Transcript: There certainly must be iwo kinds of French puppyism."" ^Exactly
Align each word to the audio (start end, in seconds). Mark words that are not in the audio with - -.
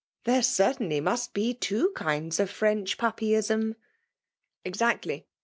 There 0.23 0.41
certainly 0.41 0.99
must 0.99 1.31
be 1.31 1.53
iwo 1.53 1.93
kinds 1.93 2.39
of 2.39 2.49
French 2.49 2.97
puppyism."" 2.97 3.75
^Exactly 4.65 5.25